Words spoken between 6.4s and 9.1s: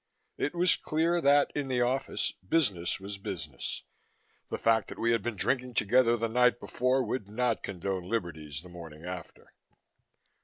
before would not condone liberties the morning